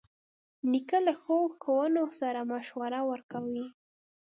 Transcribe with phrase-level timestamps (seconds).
[0.71, 3.67] نیکه له ښو ښوونو سره مشوره ورکوي.